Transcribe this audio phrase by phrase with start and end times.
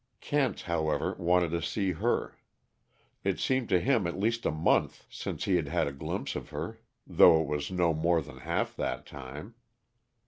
[0.19, 2.35] Kent, however, wanted to see her.
[3.23, 6.49] It seemed to him at least a month since he had had a glimpse of
[6.49, 9.53] her, though it was no more than half that time.